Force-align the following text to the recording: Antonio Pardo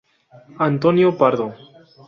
Antonio 0.67 1.13
Pardo 1.15 1.47